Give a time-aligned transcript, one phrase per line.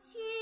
[0.00, 0.37] 去。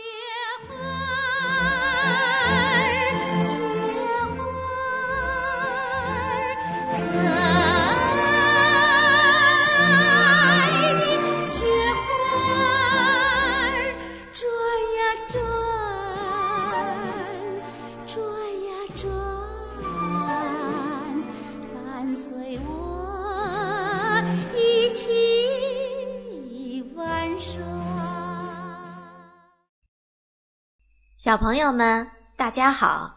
[31.17, 33.17] 小朋友们，大家好！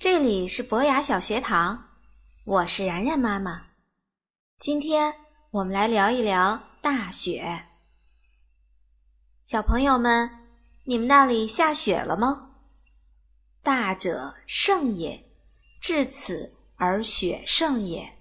[0.00, 1.84] 这里是博雅小学堂，
[2.44, 3.66] 我是然然妈妈。
[4.58, 5.14] 今天
[5.52, 7.64] 我们来聊一聊大雪。
[9.42, 10.28] 小朋友们，
[10.82, 12.50] 你们那里下雪了吗？
[13.62, 15.24] 大者盛也，
[15.80, 18.18] 至此而雪盛也。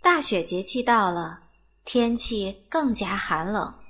[0.00, 1.42] 大雪节气到了，
[1.84, 3.80] 天气更加寒冷，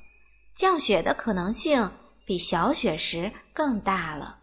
[0.55, 1.92] 降雪的可能性。
[2.32, 4.38] 比小雪时更大了，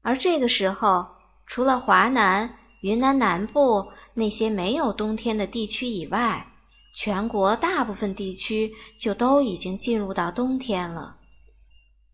[0.00, 1.08] 而这个时候，
[1.44, 6.52] 除了华南、云南南部那些没有冬天的地区以外，
[6.94, 11.16] 全国大部分地区就都已经进入到冬天了。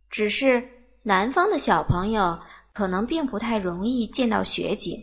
[0.09, 0.67] 只是
[1.03, 2.41] 南方的小朋友
[2.73, 4.97] 可能并不太容易见到雪景，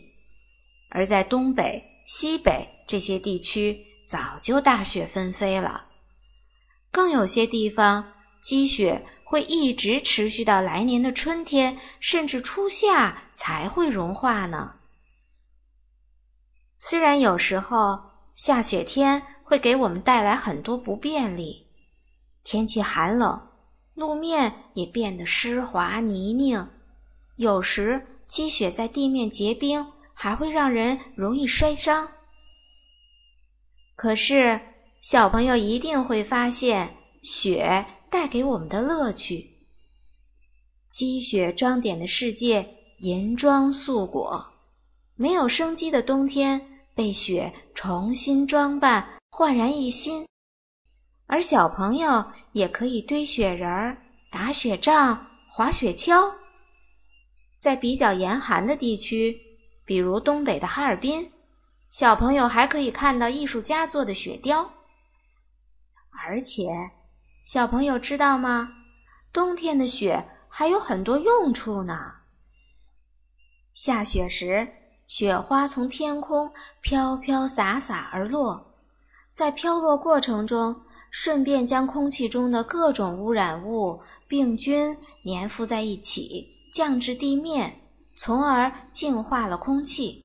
[0.90, 5.84] 而在东北、西北这些地区早就大雪纷飞了，
[6.90, 9.06] 更有些地方积雪。
[9.28, 14.76] 会一直持续到来年的春天，甚至初夏才会融化呢。
[16.78, 18.00] 虽然有时候
[18.32, 21.66] 下雪天会给我们带来很多不便利，
[22.42, 23.46] 天气寒冷，
[23.92, 26.68] 路面也变得湿滑泥泞，
[27.36, 32.10] 有时积雪在地面结冰，还会让人容易摔伤。
[33.94, 34.62] 可是
[35.00, 37.84] 小朋友一定会发现雪。
[38.10, 39.50] 带给我们的乐趣，
[40.88, 44.52] 积雪装点的世界银装素裹，
[45.14, 50.26] 没有生机的冬天被雪重新装扮，焕然一新。
[51.26, 56.34] 而小朋友也可以堆雪人儿、打雪仗、滑雪橇。
[57.58, 59.40] 在比较严寒的地区，
[59.84, 61.30] 比如东北的哈尔滨，
[61.90, 64.72] 小朋友还可以看到艺术家做的雪雕，
[66.10, 66.64] 而且。
[67.48, 68.74] 小朋友知道吗？
[69.32, 72.16] 冬天的雪还有很多用处呢。
[73.72, 74.68] 下雪时，
[75.06, 78.74] 雪花从天空飘飘洒洒而落，
[79.32, 87.80] 在飘落过程中，顺便将空气中的各种污染物、病菌粘附在一起，降至地面，
[88.14, 90.22] 从而净化了空气。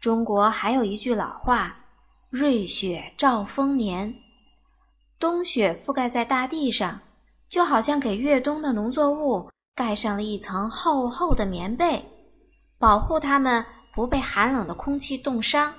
[0.00, 1.84] 中国还有一句老话
[2.30, 4.14] ：“瑞雪兆丰年。”
[5.20, 7.02] 冬雪覆盖在大地上，
[7.50, 12.06] 就好像给越冬的农作物盖上了一层厚厚的棉被，
[12.78, 15.74] 保护它们不被寒冷的空气冻伤。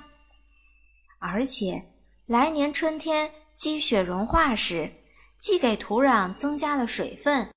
[1.18, 1.92] 而且，
[2.24, 4.92] 来年春天积雪融化时，
[5.40, 7.50] 既给土壤增加了水分，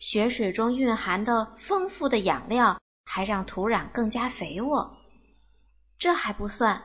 [0.00, 4.96] 雪水中蕴含的丰富的养料还让土壤更加肥沃。
[5.98, 6.82] 这还不算，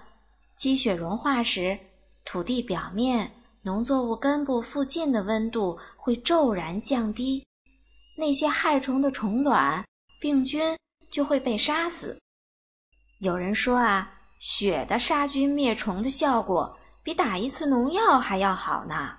[0.57, 1.79] 积雪融化时，
[2.25, 3.31] 土地表面。
[3.65, 7.47] 农作物根部附近的温度会骤然降低，
[8.15, 9.83] 那些害虫的虫卵、
[10.21, 10.77] 病菌
[11.09, 12.21] 就会被杀死。
[13.17, 19.17] 有人说啊，雪的杀菌灭虫的效果比打一次农药还要好呢。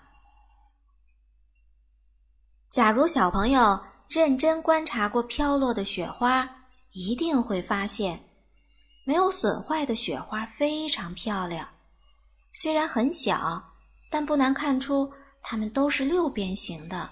[2.70, 8.22] 假如小朋友认真观察过飘落的雪花，一定会发现，
[9.04, 11.68] 没有损坏的雪花非常漂亮，
[12.52, 13.72] 虽然很小。
[14.10, 15.12] 但不难看出，
[15.42, 17.10] 它们都是六边形的。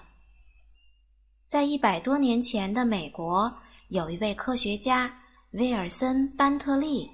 [1.45, 3.57] 在一百多年前的美国，
[3.87, 7.11] 有一位科学家威尔森·班特利，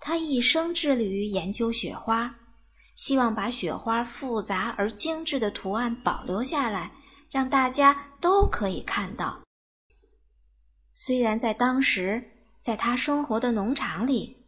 [0.00, 2.36] 他一生致力于研究雪花，
[2.94, 6.92] 希望把雪花复杂而精致的图案保留下来，
[7.30, 9.40] 让大家都可以看到。
[10.92, 12.30] 虽然在当时，
[12.60, 14.43] 在他生活的农场里，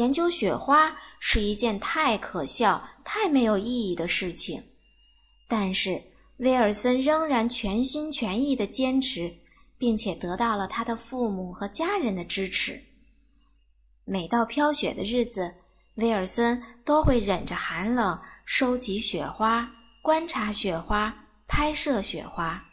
[0.00, 4.64] 研究雪花是一件太可笑、太没有意义的事情，
[5.46, 6.04] 但是
[6.38, 9.36] 威尔森仍然全心全意的坚持，
[9.76, 12.82] 并且得到了他的父母和家人的支持。
[14.06, 15.56] 每到飘雪的日子，
[15.96, 19.70] 威尔森都会忍着寒冷收集雪花、
[20.00, 22.64] 观察雪花、拍摄雪花。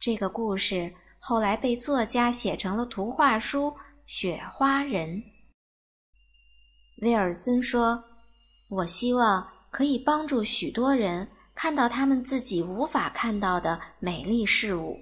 [0.00, 3.68] 这个故事后来被作家写成了图画书
[4.08, 5.22] 《雪花人》。
[6.96, 8.04] 威尔森说
[8.68, 14.98] ：“我希望可以帮助许多人看到他们自己无法看到的美丽事物。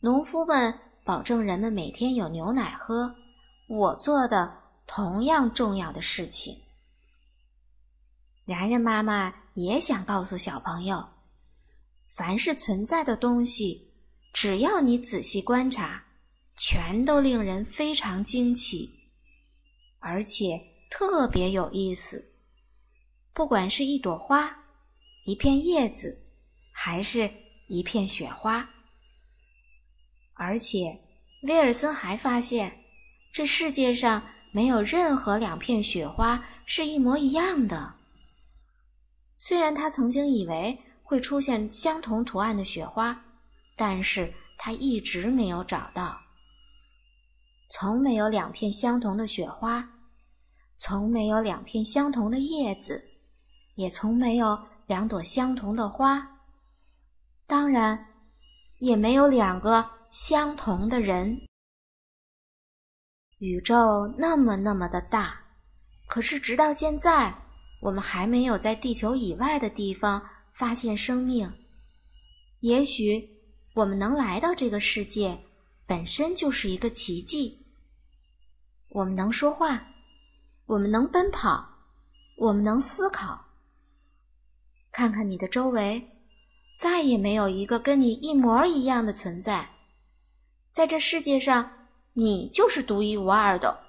[0.00, 3.16] 农夫们保证人们每天有牛奶喝，
[3.68, 4.54] 我做的
[4.86, 6.56] 同样重要的事情。
[8.44, 11.08] 然然妈妈也想告诉小朋友，
[12.06, 13.90] 凡是存在的东西，
[14.32, 16.04] 只要你仔细观察，
[16.56, 18.97] 全都令人非常惊奇，
[19.98, 20.60] 而且
[20.90, 22.32] 特别有意思。
[23.32, 24.64] 不管是一朵花、
[25.24, 26.24] 一片叶子，
[26.72, 27.30] 还是
[27.66, 28.68] 一片雪花。
[30.34, 31.00] 而且，
[31.42, 32.84] 威尔森还发现，
[33.32, 37.94] 这世界上没有任何两片雪花是一模一样的。
[39.36, 43.24] 虽然他曾经以为会出现相同图案的雪花，
[43.76, 46.20] 但是他一直没有找到。
[47.68, 49.90] 从没有两片相同的雪花，
[50.76, 53.08] 从没有两片相同的叶子，
[53.74, 56.40] 也从没有两朵相同的花。
[57.46, 58.06] 当然，
[58.78, 59.90] 也没有两个。
[60.10, 61.42] 相同的人，
[63.36, 65.42] 宇宙那么那么的大，
[66.06, 67.34] 可是直到现在，
[67.82, 71.52] 我们还没有在地球以外的地方发现生命。
[72.60, 73.28] 也许
[73.74, 75.44] 我们能来到这个世界，
[75.88, 77.64] 本身就是一个奇迹。
[78.90, 79.88] 我们能说话，
[80.66, 81.66] 我们能奔跑，
[82.36, 83.46] 我们能思考。
[84.92, 86.10] 看看你的周围，
[86.76, 89.70] 再也没有一个跟你一模一样的存在。
[90.72, 93.82] 在这世界上，你就是独一无二的。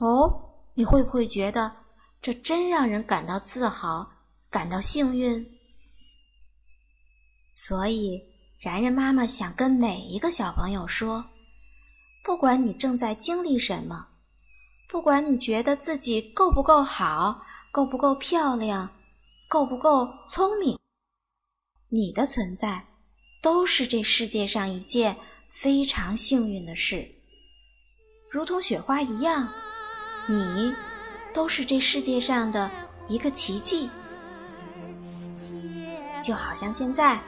[0.00, 1.76] 哦，你会不会觉得
[2.20, 4.10] 这真让人感到自豪，
[4.50, 5.56] 感到幸运？
[7.54, 8.29] 所以，
[8.60, 11.24] 然然妈妈想跟每一个小朋友说：
[12.22, 14.08] 不管你正在经历什么，
[14.88, 17.42] 不管你觉得自己够不够好，
[17.72, 18.90] 够不够漂亮，
[19.48, 20.78] 够不够聪明，
[21.88, 22.86] 你的存在
[23.42, 25.16] 都是这世界上一件。
[25.52, 27.10] 非常幸运的事，
[28.30, 29.52] 如同雪花一样，
[30.28, 30.72] 你
[31.34, 32.70] 都是这世界上的
[33.08, 33.90] 一个奇迹。
[36.22, 37.20] 就好像现在，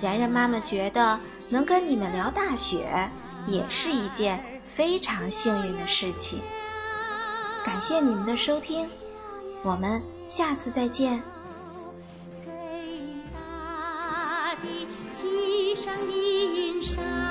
[0.00, 1.18] 然然妈妈觉得
[1.50, 3.10] 能跟你们聊大雪，
[3.46, 6.40] 也是一件非常幸运的事情。
[7.64, 8.88] 感谢你们的收听，
[9.62, 11.22] 我们下次再见。
[12.44, 12.50] 给
[13.32, 17.23] 大地系上银山。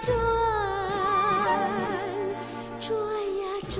[0.00, 0.14] 转
[2.80, 2.90] 转
[3.38, 3.76] 呀转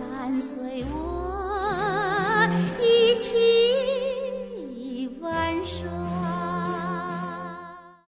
[0.00, 1.03] 伴随我